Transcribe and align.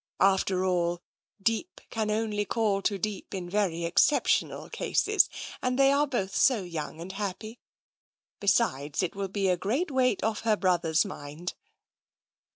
After 0.19 0.65
all, 0.65 1.03
deep 1.39 1.79
can 1.91 2.09
only 2.09 2.43
call 2.43 2.81
to 2.81 2.97
deep 2.97 3.35
in 3.35 3.47
very 3.47 3.85
exceptional 3.85 4.67
cases, 4.67 5.29
and 5.61 5.77
they 5.77 5.91
are 5.91 6.07
both 6.07 6.33
so 6.35 6.63
young 6.63 6.99
and 6.99 7.11
happy. 7.11 7.59
Besides, 8.39 9.03
it 9.03 9.15
will 9.15 9.27
be 9.27 9.47
a 9.47 9.57
great 9.57 9.91
weight 9.91 10.23
off 10.23 10.39
her 10.41 10.57
brother's 10.57 11.05
mind." 11.05 11.53